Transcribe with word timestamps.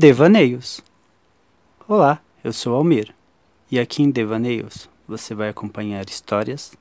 Devaneios. 0.00 0.80
Olá, 1.86 2.22
eu 2.42 2.54
sou 2.54 2.74
Almir 2.74 3.14
e 3.70 3.78
aqui 3.78 4.02
em 4.02 4.10
Devaneios 4.10 4.88
você 5.06 5.34
vai 5.34 5.50
acompanhar 5.50 6.08
histórias, 6.08 6.72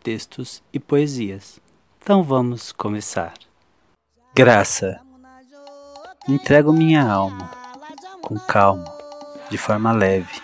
textos 0.00 0.62
e 0.72 0.78
poesias. 0.78 1.58
Então 2.00 2.22
vamos 2.22 2.70
começar. 2.70 3.34
Graça. 4.32 5.00
Entrego 6.28 6.72
minha 6.72 7.02
alma 7.02 7.50
com 8.22 8.38
calma, 8.38 8.96
de 9.50 9.58
forma 9.58 9.90
leve, 9.90 10.40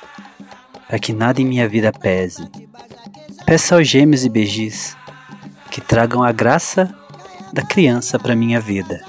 para 0.89 0.99
que 0.99 1.13
nada 1.13 1.41
em 1.41 1.47
minha 1.47 1.69
vida 1.69 1.93
pese. 1.93 2.51
Peço 3.47 3.77
aos 3.77 3.87
gêmeos 3.87 4.25
e 4.25 4.29
beijis 4.29 4.97
que 5.71 5.81
tragam 5.81 6.21
a 6.21 6.33
graça 6.33 6.93
da 7.53 7.63
criança 7.63 8.19
para 8.19 8.35
minha 8.35 8.59
vida. 8.61 9.05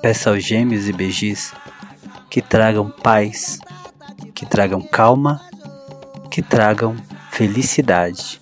Peço 0.00 0.30
aos 0.30 0.42
gêmeos 0.42 0.88
e 0.88 0.92
beijis 0.94 1.52
que 2.30 2.40
tragam 2.40 2.88
paz, 2.88 3.58
que 4.32 4.46
tragam 4.46 4.80
calma, 4.80 5.40
que 6.30 6.40
tragam 6.40 6.94
felicidade. 7.32 8.38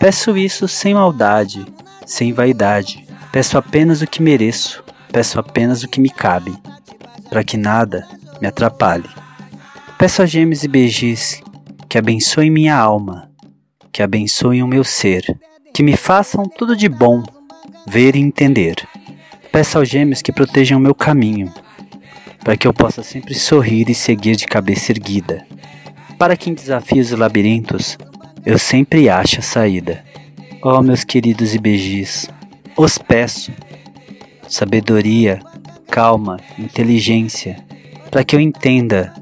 Peço 0.00 0.36
isso 0.36 0.66
sem 0.66 0.94
maldade, 0.94 1.66
sem 2.06 2.32
vaidade. 2.32 3.06
Peço 3.30 3.58
apenas 3.58 4.00
o 4.00 4.06
que 4.06 4.22
mereço, 4.22 4.82
peço 5.12 5.38
apenas 5.38 5.82
o 5.82 5.88
que 5.88 6.00
me 6.00 6.08
cabe, 6.08 6.56
para 7.28 7.44
que 7.44 7.58
nada 7.58 8.08
me 8.40 8.48
atrapalhe. 8.48 9.08
Peço 9.98 10.22
a 10.22 10.26
gêmeos 10.26 10.64
e 10.64 10.68
beijis 10.68 11.42
que 11.88 11.98
abençoem 11.98 12.50
minha 12.50 12.76
alma, 12.76 13.30
que 13.92 14.02
abençoem 14.02 14.62
o 14.62 14.66
meu 14.66 14.84
ser, 14.84 15.38
que 15.74 15.82
me 15.82 15.96
façam 15.96 16.44
tudo 16.44 16.74
de 16.74 16.88
bom, 16.88 17.22
ver 17.86 18.16
e 18.16 18.20
entender. 18.20 18.76
Peço 19.52 19.78
aos 19.78 19.88
gêmeos 19.88 20.22
que 20.22 20.32
protejam 20.32 20.78
meu 20.78 20.94
caminho, 20.94 21.52
para 22.48 22.56
que 22.56 22.66
eu 22.66 22.72
possa 22.72 23.02
sempre 23.02 23.34
sorrir 23.34 23.90
e 23.90 23.94
seguir 23.94 24.34
de 24.34 24.46
cabeça 24.46 24.90
erguida, 24.90 25.46
para 26.18 26.34
que 26.34 26.48
em 26.48 26.54
desafios 26.54 27.10
e 27.10 27.14
labirintos 27.14 27.98
eu 28.42 28.58
sempre 28.58 29.06
ache 29.10 29.38
a 29.38 29.42
saída. 29.42 30.02
Oh, 30.62 30.80
meus 30.80 31.04
queridos 31.04 31.54
IBGs, 31.54 32.26
os 32.74 32.96
peço 32.96 33.52
sabedoria, 34.48 35.40
calma, 35.90 36.38
inteligência, 36.58 37.62
para 38.10 38.24
que 38.24 38.34
eu 38.34 38.40
entenda 38.40 39.12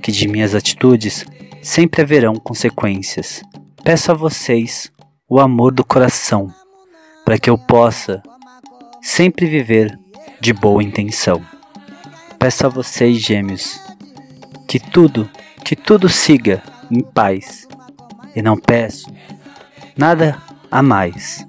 que 0.00 0.12
de 0.12 0.28
minhas 0.28 0.54
atitudes 0.54 1.26
sempre 1.60 2.02
haverão 2.02 2.36
consequências. 2.36 3.42
Peço 3.82 4.12
a 4.12 4.14
vocês 4.14 4.92
o 5.28 5.40
amor 5.40 5.74
do 5.74 5.84
coração, 5.84 6.54
para 7.24 7.36
que 7.36 7.50
eu 7.50 7.58
possa 7.58 8.22
sempre 9.02 9.44
viver 9.44 9.98
de 10.40 10.52
boa 10.52 10.84
intenção. 10.84 11.42
Peço 12.38 12.66
a 12.66 12.68
vocês, 12.68 13.18
gêmeos, 13.18 13.80
que 14.68 14.78
tudo, 14.78 15.28
que 15.64 15.74
tudo 15.74 16.08
siga 16.08 16.62
em 16.90 17.00
paz, 17.00 17.66
e 18.34 18.42
não 18.42 18.56
peço 18.56 19.06
nada 19.96 20.40
a 20.70 20.82
mais. 20.82 21.46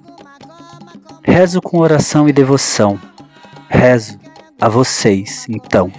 Rezo 1.22 1.60
com 1.60 1.78
oração 1.78 2.28
e 2.28 2.32
devoção, 2.32 2.98
rezo 3.68 4.18
a 4.60 4.68
vocês, 4.68 5.46
então. 5.48 5.92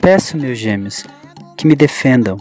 Peço, 0.00 0.36
meus 0.36 0.58
gêmeos, 0.58 1.04
que 1.56 1.66
me 1.66 1.74
defendam. 1.74 2.36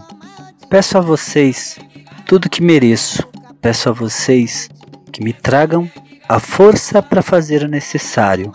Peço 0.69 0.97
a 0.97 1.01
vocês 1.01 1.79
tudo 2.25 2.49
que 2.49 2.61
mereço. 2.61 3.27
Peço 3.61 3.89
a 3.89 3.91
vocês 3.91 4.69
que 5.11 5.23
me 5.23 5.33
tragam 5.33 5.89
a 6.27 6.39
força 6.39 7.01
para 7.01 7.21
fazer 7.21 7.63
o 7.63 7.67
necessário 7.67 8.51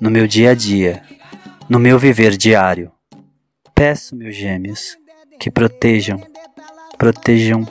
no 0.00 0.10
meu 0.10 0.26
dia 0.26 0.52
a 0.52 0.54
dia 0.54 1.02
no 1.70 1.78
meu 1.78 2.00
viver 2.00 2.36
diário. 2.36 2.90
Peço, 3.72 4.16
meus 4.16 4.34
gêmeos, 4.34 4.98
que 5.38 5.48
protejam, 5.52 6.20
protejam 6.98 7.64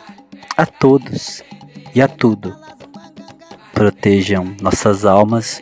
a 0.55 0.65
todos 0.65 1.43
e 1.93 2.01
a 2.01 2.07
tudo. 2.07 2.55
Protejam 3.73 4.55
nossas 4.61 5.03
almas, 5.03 5.61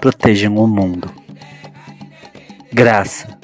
protejam 0.00 0.58
o 0.58 0.66
mundo. 0.68 1.12
Graça 2.72 3.41